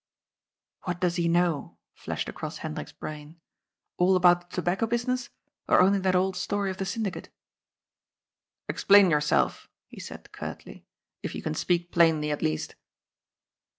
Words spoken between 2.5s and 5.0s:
Hendrik's brain." All about the tobacco